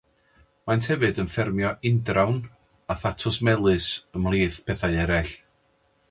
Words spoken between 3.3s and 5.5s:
melys ymhlith pethau eraill.